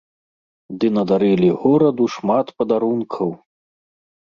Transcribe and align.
Ды 0.83 0.87
надарылі 0.97 1.49
гораду 1.67 2.09
шмат 2.15 2.47
падарункаў! 2.63 3.29